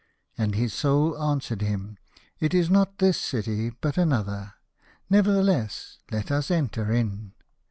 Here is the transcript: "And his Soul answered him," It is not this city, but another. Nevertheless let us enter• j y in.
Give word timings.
"And 0.35 0.55
his 0.55 0.73
Soul 0.73 1.15
answered 1.21 1.61
him," 1.61 1.99
It 2.39 2.55
is 2.55 2.71
not 2.71 2.97
this 2.97 3.19
city, 3.21 3.69
but 3.81 3.99
another. 3.99 4.55
Nevertheless 5.11 5.99
let 6.11 6.31
us 6.31 6.49
enter• 6.49 6.85
j 6.87 6.93
y 6.93 6.99
in. 7.01 7.33